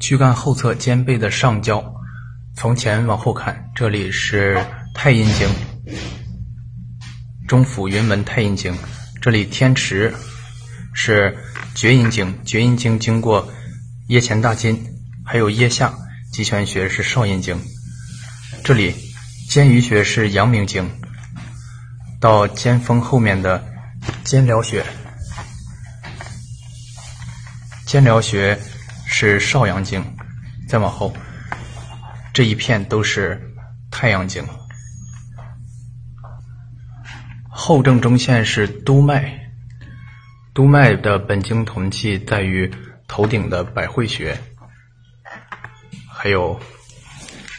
[0.00, 1.82] 躯干后侧肩背的上焦，
[2.56, 4.58] 从前往后看，这里是
[4.94, 5.48] 太阴经，
[7.48, 8.76] 中府云门太阴经，
[9.20, 10.14] 这里天池
[10.92, 11.36] 是
[11.74, 13.48] 厥阴经，厥阴经经过
[14.08, 14.78] 腋前大筋，
[15.24, 15.94] 还有腋下
[16.32, 17.58] 极泉穴是少阴经，
[18.62, 18.94] 这里
[19.48, 20.90] 肩俞穴是阳明经，
[22.20, 23.64] 到肩峰后面的
[24.22, 24.84] 肩髎穴。
[27.86, 28.58] 肩髎穴
[29.16, 30.04] 是少阳经，
[30.66, 31.14] 再往后
[32.32, 33.40] 这一片都是
[33.88, 34.44] 太阳经。
[37.48, 39.52] 后正中线是督脉，
[40.52, 42.68] 督脉的本经同气在于
[43.06, 44.36] 头顶的百会穴，
[46.10, 46.58] 还有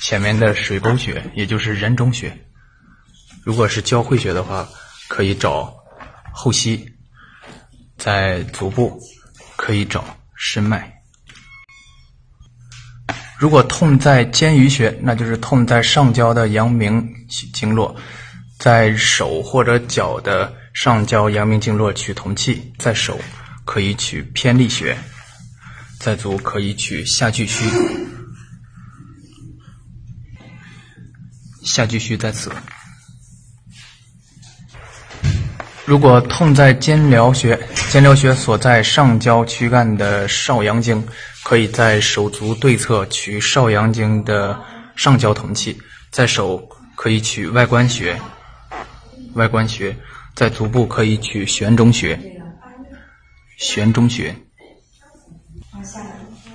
[0.00, 2.34] 前面的水沟穴，也就是人中穴。
[3.44, 4.66] 如果是交汇穴的话，
[5.06, 5.70] 可以找
[6.32, 6.96] 后溪，
[7.98, 8.98] 在足部
[9.54, 10.02] 可以找。
[10.34, 11.01] 申脉，
[13.42, 17.12] 如果痛在肩俞穴，那就是痛在上焦的阳明
[17.52, 17.96] 经络，
[18.56, 23.18] 在手或者脚的上焦阳明经络取同气，在手
[23.64, 24.96] 可以取偏历穴，
[25.98, 27.64] 在足可以取下巨虚，
[31.64, 32.52] 下巨虚在此。
[35.84, 37.58] 如果痛在肩髎穴，
[37.90, 41.04] 肩髎穴所在上焦躯干的少阳经，
[41.42, 44.58] 可以在手足对侧取少阳经的
[44.96, 48.20] 上焦同气，在手可以取外关穴，
[49.34, 49.96] 外关穴
[50.34, 52.18] 在足部可以取悬中穴，
[53.58, 54.34] 悬中穴，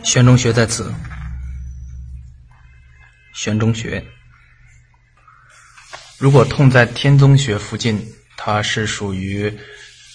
[0.04, 0.94] 悬中穴在此，
[3.34, 4.04] 悬中穴。
[6.18, 8.14] 如果痛在天宗穴附近。
[8.40, 9.52] 它是属于，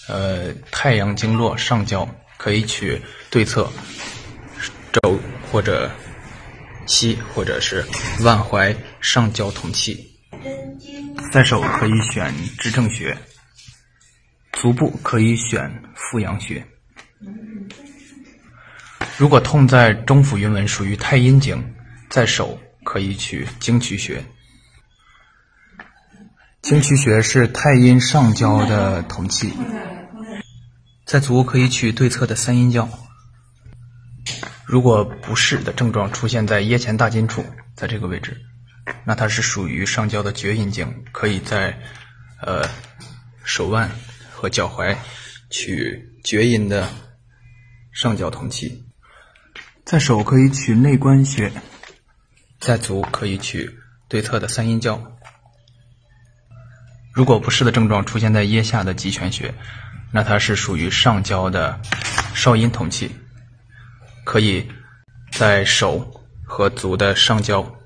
[0.09, 3.71] 呃，太阳经络上焦，可以取对侧
[4.93, 5.19] 肘
[5.51, 5.91] 或者
[6.87, 7.85] 膝或者是
[8.21, 10.09] 腕踝上焦同气。
[11.33, 13.17] 在手可以选支正穴，
[14.53, 16.67] 足部可以选复阳穴。
[19.17, 21.75] 如果痛在中府云门，属于太阴经，
[22.11, 24.23] 在手可以取经渠穴。
[26.61, 29.53] 经渠穴是太阴上焦的同气，
[31.05, 32.89] 在足可以取对侧的三阴交。
[34.65, 38.41] 如果不适的症状出现在腋前大筋处，在这个位置，
[39.05, 41.79] 那它是属于上焦的厥阴经，可以在
[42.41, 42.69] 呃
[43.45, 43.91] 手腕
[44.31, 44.97] 和脚踝
[45.51, 46.89] 取厥阴的
[47.93, 48.85] 上焦通气。
[49.85, 51.53] 在手可以取内关穴，
[52.61, 53.79] 在足可以取
[54.09, 55.01] 对侧的三阴交。
[57.13, 59.53] 如果不适的症状出现在腋下的极泉穴，
[60.13, 61.81] 那它是属于上焦的
[62.33, 63.11] 少阴通气，
[64.25, 64.67] 可以
[65.31, 67.81] 在手和足的上焦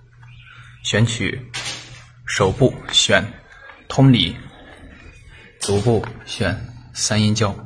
[0.83, 1.51] 选取
[2.27, 3.25] 手部选
[3.89, 4.37] 通里，
[5.61, 7.57] 足部选三阴交。